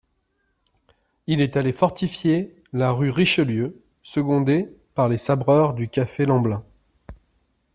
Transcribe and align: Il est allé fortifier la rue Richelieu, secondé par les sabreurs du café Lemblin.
Il 1.27 1.41
est 1.41 1.57
allé 1.57 1.71
fortifier 1.73 2.55
la 2.73 2.89
rue 2.89 3.11
Richelieu, 3.11 3.83
secondé 4.01 4.67
par 4.95 5.07
les 5.09 5.19
sabreurs 5.19 5.75
du 5.75 5.89
café 5.89 6.25
Lemblin. 6.25 6.65